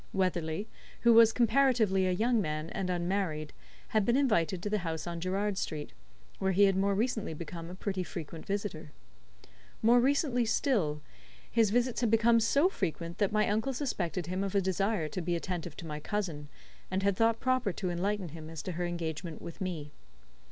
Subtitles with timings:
[0.15, 0.67] Weatherley,
[1.01, 3.53] who was comparatively a young man and unmarried,
[3.89, 5.93] had been invited to the house on Gerrard Street,
[6.39, 8.93] where he had more recently become a pretty frequent visitor.
[9.83, 11.03] More recently still,
[11.51, 15.21] his visits had become so frequent that my uncle suspected him of a desire to
[15.21, 16.47] be attentive to my cousin,
[16.89, 19.91] and had thought proper to enlighten him as to her engagement with me.